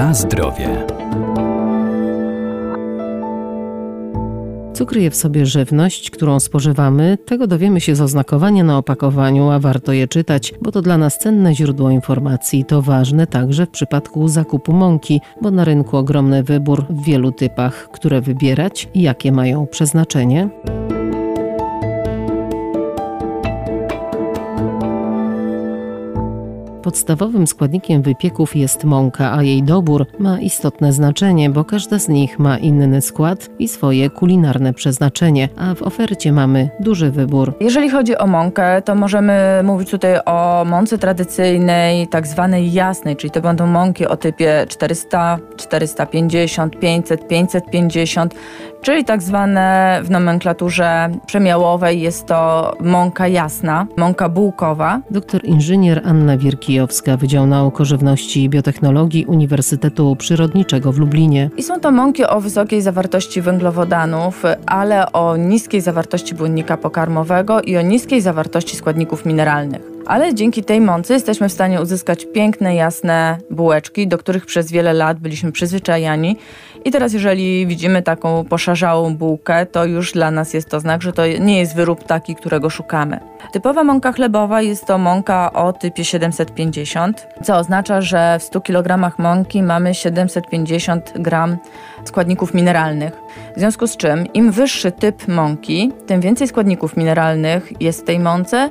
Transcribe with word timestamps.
Na 0.00 0.14
zdrowie. 0.14 0.86
Co 4.72 4.86
kryje 4.86 5.10
w 5.10 5.16
sobie 5.16 5.46
żywność, 5.46 6.10
którą 6.10 6.40
spożywamy, 6.40 7.18
tego 7.26 7.46
dowiemy 7.46 7.80
się 7.80 7.94
z 7.94 8.00
oznakowania 8.00 8.64
na 8.64 8.78
opakowaniu, 8.78 9.50
a 9.50 9.58
warto 9.58 9.92
je 9.92 10.08
czytać, 10.08 10.54
bo 10.62 10.72
to 10.72 10.82
dla 10.82 10.98
nas 10.98 11.18
cenne 11.18 11.54
źródło 11.54 11.90
informacji. 11.90 12.64
To 12.64 12.82
ważne 12.82 13.26
także 13.26 13.66
w 13.66 13.70
przypadku 13.70 14.28
zakupu 14.28 14.72
mąki, 14.72 15.20
bo 15.42 15.50
na 15.50 15.64
rynku 15.64 15.96
ogromny 15.96 16.42
wybór 16.42 16.84
w 16.90 17.04
wielu 17.04 17.32
typach, 17.32 17.88
które 17.92 18.20
wybierać 18.20 18.88
i 18.94 19.02
jakie 19.02 19.32
mają 19.32 19.66
przeznaczenie. 19.66 20.48
Podstawowym 26.82 27.46
składnikiem 27.46 28.02
wypieków 28.02 28.56
jest 28.56 28.84
mąka, 28.84 29.32
a 29.32 29.42
jej 29.42 29.62
dobór 29.62 30.06
ma 30.18 30.40
istotne 30.40 30.92
znaczenie, 30.92 31.50
bo 31.50 31.64
każda 31.64 31.98
z 31.98 32.08
nich 32.08 32.38
ma 32.38 32.58
inny 32.58 33.00
skład 33.00 33.50
i 33.58 33.68
swoje 33.68 34.10
kulinarne 34.10 34.74
przeznaczenie, 34.74 35.48
a 35.56 35.74
w 35.74 35.82
ofercie 35.82 36.32
mamy 36.32 36.70
duży 36.80 37.10
wybór. 37.10 37.54
Jeżeli 37.60 37.90
chodzi 37.90 38.18
o 38.18 38.26
mąkę, 38.26 38.82
to 38.82 38.94
możemy 38.94 39.60
mówić 39.64 39.90
tutaj 39.90 40.14
o 40.26 40.64
mące 40.66 40.98
tradycyjnej, 40.98 42.08
tak 42.08 42.26
zwanej 42.26 42.72
jasnej, 42.72 43.16
czyli 43.16 43.30
to 43.30 43.40
będą 43.40 43.66
mąki 43.66 44.06
o 44.06 44.16
typie 44.16 44.66
400, 44.68 45.38
450, 45.56 46.78
500, 46.78 47.28
550, 47.28 48.34
czyli 48.82 49.04
tak 49.04 49.22
zwane 49.22 50.00
w 50.04 50.10
nomenklaturze 50.10 51.10
przemiałowej 51.26 52.00
jest 52.00 52.26
to 52.26 52.72
mąka 52.80 53.28
jasna, 53.28 53.86
mąka 53.96 54.28
bułkowa. 54.28 55.00
Doktor 55.10 55.44
inżynier 55.44 56.02
Anna 56.04 56.36
Wierkijowska, 56.80 57.16
Wydział 57.16 57.46
Nauk 57.46 57.80
o 57.80 57.84
Żywności 57.84 58.44
i 58.44 58.48
Biotechnologii 58.48 59.26
Uniwersytetu 59.26 60.16
Przyrodniczego 60.16 60.92
w 60.92 60.98
Lublinie. 60.98 61.50
I 61.56 61.62
są 61.62 61.80
to 61.80 61.90
mąki 61.90 62.24
o 62.24 62.40
wysokiej 62.40 62.82
zawartości 62.82 63.42
węglowodanów, 63.42 64.42
ale 64.66 65.12
o 65.12 65.36
niskiej 65.36 65.80
zawartości 65.80 66.34
błonnika 66.34 66.76
pokarmowego 66.76 67.60
i 67.60 67.76
o 67.76 67.82
niskiej 67.82 68.20
zawartości 68.20 68.76
składników 68.76 69.26
mineralnych. 69.26 69.82
Ale 70.06 70.34
dzięki 70.34 70.64
tej 70.64 70.80
mące 70.80 71.14
jesteśmy 71.14 71.48
w 71.48 71.52
stanie 71.52 71.80
uzyskać 71.80 72.26
piękne, 72.34 72.74
jasne 72.74 73.38
bułeczki, 73.50 74.08
do 74.08 74.18
których 74.18 74.46
przez 74.46 74.72
wiele 74.72 74.92
lat 74.92 75.18
byliśmy 75.18 75.52
przyzwyczajani. 75.52 76.36
I 76.84 76.90
teraz, 76.90 77.12
jeżeli 77.12 77.66
widzimy 77.66 78.02
taką 78.02 78.44
poszarzałą 78.44 79.16
bułkę, 79.16 79.66
to 79.66 79.84
już 79.84 80.12
dla 80.12 80.30
nas 80.30 80.54
jest 80.54 80.68
to 80.68 80.80
znak, 80.80 81.02
że 81.02 81.12
to 81.12 81.26
nie 81.26 81.58
jest 81.58 81.74
wyrób 81.74 82.04
taki, 82.04 82.34
którego 82.34 82.70
szukamy. 82.70 83.20
Typowa 83.52 83.84
mąka 83.84 84.12
chlebowa 84.12 84.62
jest 84.62 84.86
to 84.86 84.98
mąka 84.98 85.52
o 85.52 85.72
typie 85.72 86.04
750, 86.04 87.26
co 87.42 87.56
oznacza, 87.56 88.00
że 88.00 88.38
w 88.38 88.42
100 88.42 88.60
kg 88.60 89.18
mąki 89.18 89.62
mamy 89.62 89.94
750 89.94 91.12
g 91.16 91.56
składników 92.04 92.54
mineralnych. 92.54 93.12
W 93.56 93.58
związku 93.58 93.86
z 93.86 93.96
czym, 93.96 94.32
im 94.32 94.52
wyższy 94.52 94.92
typ 94.92 95.28
mąki, 95.28 95.92
tym 96.06 96.20
więcej 96.20 96.48
składników 96.48 96.96
mineralnych 96.96 97.82
jest 97.82 98.00
w 98.00 98.04
tej 98.04 98.18
mące 98.18 98.70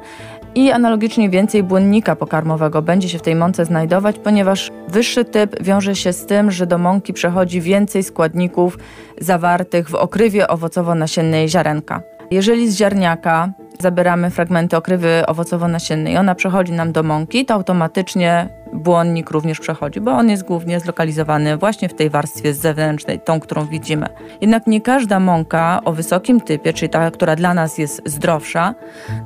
i 0.55 0.71
analogicznie 0.71 1.29
więcej 1.29 1.63
błonnika 1.63 2.15
pokarmowego 2.15 2.81
będzie 2.81 3.09
się 3.09 3.19
w 3.19 3.21
tej 3.21 3.35
mące 3.35 3.65
znajdować, 3.65 4.19
ponieważ 4.19 4.71
wyższy 4.87 5.25
typ 5.25 5.63
wiąże 5.63 5.95
się 5.95 6.13
z 6.13 6.25
tym, 6.25 6.51
że 6.51 6.67
do 6.67 6.77
mąki 6.77 7.13
przechodzi 7.13 7.61
więcej 7.61 8.03
składników 8.03 8.77
zawartych 9.21 9.89
w 9.89 9.95
okrywie 9.95 10.47
owocowo-nasiennej 10.47 11.47
ziarenka. 11.47 12.01
Jeżeli 12.31 12.71
z 12.71 12.77
ziarniaka 12.77 13.53
zabieramy 13.81 14.29
fragmenty 14.29 14.77
okrywy 14.77 15.23
owocowo-nasiennej, 15.27 16.17
ona 16.17 16.35
przechodzi 16.35 16.71
nam 16.71 16.91
do 16.91 17.03
mąki, 17.03 17.45
to 17.45 17.53
automatycznie 17.53 18.49
błonnik 18.73 19.31
również 19.31 19.59
przechodzi, 19.59 20.01
bo 20.01 20.11
on 20.11 20.29
jest 20.29 20.43
głównie 20.43 20.79
zlokalizowany 20.79 21.57
właśnie 21.57 21.89
w 21.89 21.93
tej 21.93 22.09
warstwie 22.09 22.53
zewnętrznej, 22.53 23.19
tą, 23.19 23.39
którą 23.39 23.65
widzimy. 23.65 24.05
Jednak 24.41 24.67
nie 24.67 24.81
każda 24.81 25.19
mąka 25.19 25.81
o 25.85 25.91
wysokim 25.93 26.41
typie, 26.41 26.73
czyli 26.73 26.89
ta, 26.89 27.11
która 27.11 27.35
dla 27.35 27.53
nas 27.53 27.77
jest 27.77 28.01
zdrowsza, 28.05 28.75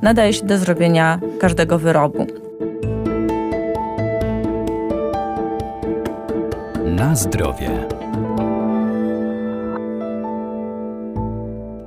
nadaje 0.02 0.32
się 0.32 0.46
do 0.46 0.58
zrobienia 0.58 1.18
każdego 1.40 1.78
wyrobu. 1.78 2.26
Na 6.84 7.14
zdrowie. 7.14 8.03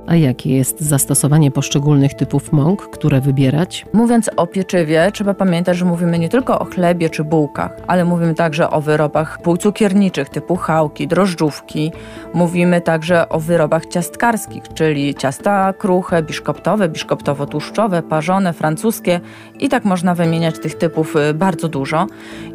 A 0.08 0.16
jakie 0.16 0.56
jest 0.56 0.80
zastosowanie 0.80 1.50
poszczególnych 1.50 2.14
typów 2.14 2.52
mąk, 2.52 2.82
które 2.82 3.20
wybierać? 3.20 3.86
Mówiąc 3.92 4.30
o 4.36 4.46
pieczywie, 4.46 5.10
trzeba 5.12 5.34
pamiętać, 5.34 5.76
że 5.76 5.84
mówimy 5.84 6.18
nie 6.18 6.28
tylko 6.28 6.58
o 6.58 6.64
chlebie 6.64 7.10
czy 7.10 7.24
bułkach, 7.24 7.72
ale 7.86 8.04
mówimy 8.04 8.34
także 8.34 8.70
o 8.70 8.80
wyrobach 8.80 9.38
półcukierniczych 9.42 10.28
typu 10.28 10.56
chałki, 10.56 11.08
drożdżówki. 11.08 11.92
Mówimy 12.34 12.80
także 12.80 13.28
o 13.28 13.40
wyrobach 13.40 13.86
ciastkarskich, 13.86 14.62
czyli 14.74 15.14
ciasta 15.14 15.72
kruche, 15.72 16.22
biszkoptowe, 16.22 16.88
biszkoptowo-tłuszczowe, 16.88 18.02
parzone, 18.02 18.52
francuskie 18.52 19.20
i 19.60 19.68
tak 19.68 19.84
można 19.84 20.14
wymieniać 20.14 20.58
tych 20.58 20.74
typów 20.74 21.16
y, 21.16 21.34
bardzo 21.34 21.68
dużo. 21.68 22.06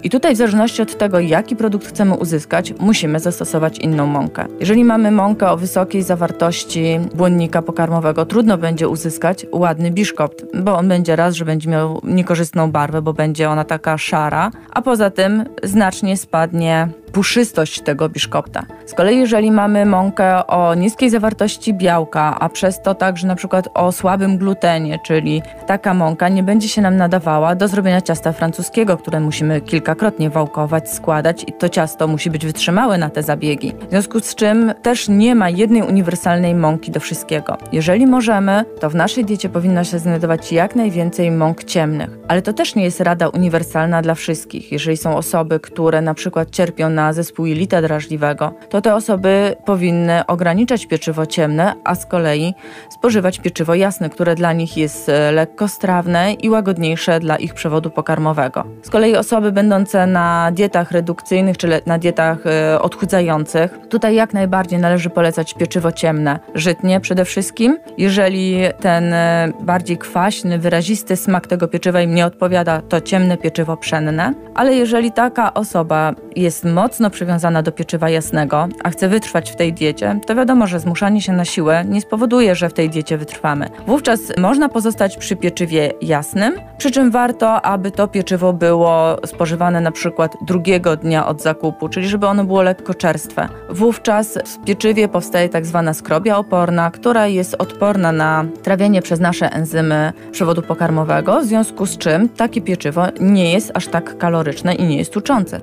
I 0.03 0.09
tutaj 0.09 0.35
w 0.35 0.37
zależności 0.37 0.81
od 0.81 0.97
tego, 0.97 1.19
jaki 1.19 1.55
produkt 1.55 1.87
chcemy 1.87 2.15
uzyskać, 2.15 2.73
musimy 2.79 3.19
zastosować 3.19 3.79
inną 3.79 4.07
mąkę. 4.07 4.45
Jeżeli 4.59 4.83
mamy 4.83 5.11
mąkę 5.11 5.51
o 5.51 5.57
wysokiej 5.57 6.01
zawartości 6.01 6.99
błonnika, 7.15 7.42
składnika 7.43 7.61
pokarmowego. 7.61 8.25
Trudno 8.25 8.57
będzie 8.57 8.87
uzyskać 8.87 9.45
ładny 9.51 9.91
biszkopt, 9.91 10.45
bo 10.53 10.77
on 10.77 10.87
będzie 10.87 11.15
raz, 11.15 11.35
że 11.35 11.45
będzie 11.45 11.69
miał 11.69 12.01
niekorzystną 12.03 12.71
barwę, 12.71 13.01
bo 13.01 13.13
będzie 13.13 13.49
ona 13.49 13.63
taka 13.63 13.97
szara, 13.97 14.51
a 14.71 14.81
poza 14.81 15.09
tym 15.09 15.45
znacznie 15.63 16.17
spadnie 16.17 16.87
puszystość 17.13 17.81
tego 17.81 18.09
biszkopta. 18.09 18.63
Z 18.85 18.93
kolei 18.93 19.19
jeżeli 19.19 19.51
mamy 19.51 19.85
mąkę 19.85 20.47
o 20.47 20.75
niskiej 20.75 21.09
zawartości 21.09 21.73
białka, 21.73 22.37
a 22.39 22.49
przez 22.49 22.81
to 22.81 22.95
także 22.95 23.27
na 23.27 23.35
przykład 23.35 23.69
o 23.73 23.91
słabym 23.91 24.37
glutenie, 24.37 24.99
czyli 25.05 25.41
taka 25.67 25.93
mąka 25.93 26.29
nie 26.29 26.43
będzie 26.43 26.67
się 26.67 26.81
nam 26.81 26.97
nadawała 26.97 27.55
do 27.55 27.67
zrobienia 27.67 28.01
ciasta 28.01 28.31
francuskiego, 28.31 28.97
które 28.97 29.19
musimy 29.19 29.61
kilkakrotnie 29.61 30.29
wałkować, 30.29 30.89
składać 30.89 31.43
i 31.47 31.53
to 31.53 31.69
ciasto 31.69 32.07
musi 32.07 32.29
być 32.29 32.45
wytrzymałe 32.45 32.97
na 32.97 33.09
te 33.09 33.23
zabiegi. 33.23 33.73
W 33.87 33.89
związku 33.89 34.19
z 34.19 34.35
czym 34.35 34.73
też 34.81 35.09
nie 35.09 35.35
ma 35.35 35.49
jednej 35.49 35.81
uniwersalnej 35.81 36.55
mąki 36.55 36.91
do 36.91 36.99
wszystkiego. 36.99 37.57
Jeżeli 37.71 38.07
możemy, 38.07 38.65
to 38.79 38.89
w 38.89 38.95
naszej 38.95 39.25
diecie 39.25 39.49
powinno 39.49 39.83
się 39.83 39.99
znajdować 39.99 40.51
jak 40.51 40.75
najwięcej 40.75 41.31
mąk 41.31 41.63
ciemnych, 41.63 42.09
ale 42.27 42.41
to 42.41 42.53
też 42.53 42.75
nie 42.75 42.83
jest 42.83 43.01
rada 43.01 43.27
uniwersalna 43.27 44.01
dla 44.01 44.15
wszystkich. 44.15 44.71
Jeżeli 44.71 44.97
są 44.97 45.17
osoby, 45.17 45.59
które 45.59 46.01
na 46.01 46.13
przykład 46.13 46.49
cierpią 46.51 46.89
na 46.89 47.02
na 47.03 47.13
zespół 47.13 47.45
jelita 47.45 47.81
drażliwego, 47.81 48.53
to 48.69 48.81
te 48.81 48.95
osoby 48.95 49.55
powinny 49.65 50.25
ograniczać 50.25 50.85
pieczywo 50.85 51.25
ciemne, 51.25 51.73
a 51.83 51.95
z 51.95 52.05
kolei 52.05 52.53
spożywać 52.89 53.39
pieczywo 53.39 53.75
jasne, 53.75 54.09
które 54.09 54.35
dla 54.35 54.53
nich 54.53 54.77
jest 54.77 55.09
e, 55.09 55.31
lekkostrawne 55.31 56.33
i 56.33 56.49
łagodniejsze 56.49 57.19
dla 57.19 57.35
ich 57.35 57.53
przewodu 57.53 57.89
pokarmowego. 57.89 58.63
Z 58.83 58.89
kolei 58.89 59.15
osoby 59.15 59.51
będące 59.51 60.07
na 60.07 60.51
dietach 60.51 60.91
redukcyjnych 60.91 61.57
czy 61.57 61.81
na 61.85 61.97
dietach 61.97 62.37
e, 62.45 62.81
odchudzających, 62.81 63.79
tutaj 63.89 64.15
jak 64.15 64.33
najbardziej 64.33 64.79
należy 64.79 65.09
polecać 65.09 65.53
pieczywo 65.53 65.91
ciemne, 65.91 66.39
żytnie 66.55 66.99
przede 66.99 67.25
wszystkim. 67.25 67.77
Jeżeli 67.97 68.57
ten 68.79 69.13
e, 69.13 69.51
bardziej 69.61 69.97
kwaśny, 69.97 70.59
wyrazisty 70.59 71.15
smak 71.15 71.47
tego 71.47 71.67
pieczywa 71.67 72.01
im 72.01 72.15
nie 72.15 72.25
odpowiada, 72.25 72.81
to 72.81 73.01
ciemne 73.01 73.37
pieczywo 73.37 73.77
pszenne. 73.77 74.33
Ale 74.55 74.75
jeżeli 74.75 75.11
taka 75.11 75.53
osoba 75.53 76.13
jest 76.35 76.65
mocno 76.65 76.92
mocno 76.93 77.09
przywiązana 77.09 77.63
do 77.63 77.71
pieczywa 77.71 78.09
jasnego, 78.09 78.67
a 78.83 78.89
chce 78.89 79.09
wytrwać 79.09 79.51
w 79.51 79.55
tej 79.55 79.73
diecie, 79.73 80.19
to 80.25 80.35
wiadomo, 80.35 80.67
że 80.67 80.79
zmuszanie 80.79 81.21
się 81.21 81.33
na 81.33 81.45
siłę 81.45 81.85
nie 81.85 82.01
spowoduje, 82.01 82.55
że 82.55 82.69
w 82.69 82.73
tej 82.73 82.89
diecie 82.89 83.17
wytrwamy. 83.17 83.69
Wówczas 83.87 84.19
można 84.37 84.69
pozostać 84.69 85.17
przy 85.17 85.35
pieczywie 85.35 85.93
jasnym, 86.01 86.53
przy 86.77 86.91
czym 86.91 87.11
warto, 87.11 87.61
aby 87.61 87.91
to 87.91 88.07
pieczywo 88.07 88.53
było 88.53 89.17
spożywane 89.25 89.81
na 89.81 89.91
przykład 89.91 90.37
drugiego 90.41 90.95
dnia 90.95 91.27
od 91.27 91.41
zakupu, 91.41 91.89
czyli 91.89 92.07
żeby 92.07 92.27
ono 92.27 92.43
było 92.43 92.61
lekko 92.61 92.93
czerstwe. 92.93 93.49
Wówczas 93.69 94.37
w 94.45 94.65
pieczywie 94.65 95.07
powstaje 95.07 95.49
tak 95.49 95.65
zwana 95.65 95.93
skrobia 95.93 96.37
oporna, 96.37 96.91
która 96.91 97.27
jest 97.27 97.55
odporna 97.59 98.11
na 98.11 98.45
trawienie 98.63 99.01
przez 99.01 99.19
nasze 99.19 99.49
enzymy 99.51 100.13
przewodu 100.31 100.61
pokarmowego, 100.61 101.41
w 101.41 101.45
związku 101.45 101.85
z 101.85 101.97
czym 101.97 102.29
takie 102.29 102.61
pieczywo 102.61 103.05
nie 103.19 103.53
jest 103.53 103.71
aż 103.73 103.87
tak 103.87 104.17
kaloryczne 104.17 104.75
i 104.75 104.83
nie 104.83 104.97
jest 104.97 105.13
tuczące. 105.13 105.61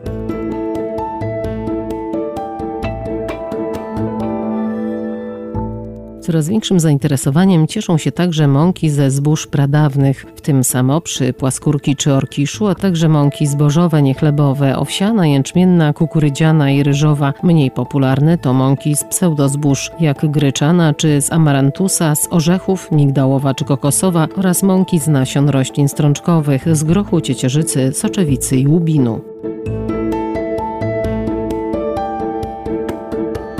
Coraz 6.20 6.48
większym 6.48 6.80
zainteresowaniem 6.80 7.66
cieszą 7.66 7.98
się 7.98 8.12
także 8.12 8.48
mąki 8.48 8.90
ze 8.90 9.10
zbóż 9.10 9.46
pradawnych, 9.46 10.26
w 10.36 10.40
tym 10.40 10.64
samoprzy, 10.64 11.32
płaskórki 11.32 11.96
czy 11.96 12.14
orkiszu, 12.14 12.68
a 12.68 12.74
także 12.74 13.08
mąki 13.08 13.46
zbożowe, 13.46 14.02
niechlebowe, 14.02 14.78
owsiana, 14.78 15.26
jęczmienna, 15.26 15.92
kukurydziana 15.92 16.70
i 16.70 16.82
ryżowa. 16.82 17.32
Mniej 17.42 17.70
popularne 17.70 18.38
to 18.38 18.52
mąki 18.52 18.96
z 18.96 19.04
pseudozbóż, 19.04 19.90
jak 20.00 20.30
gryczana 20.30 20.94
czy 20.94 21.20
z 21.20 21.32
amarantusa, 21.32 22.14
z 22.14 22.28
orzechów, 22.30 22.92
migdałowa 22.92 23.54
czy 23.54 23.64
kokosowa 23.64 24.28
oraz 24.36 24.62
mąki 24.62 24.98
z 24.98 25.08
nasion 25.08 25.48
roślin 25.48 25.88
strączkowych, 25.88 26.76
z 26.76 26.84
grochu, 26.84 27.20
ciecierzycy, 27.20 27.92
soczewicy 27.92 28.56
i 28.56 28.66
łubinu. 28.66 29.20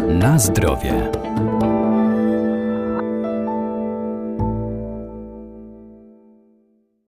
Na 0.08 0.38
zdrowie. 0.38 1.19